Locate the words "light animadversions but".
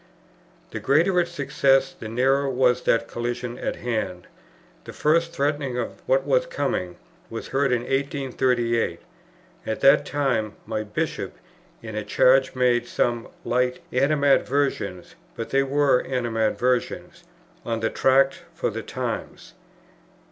13.45-15.51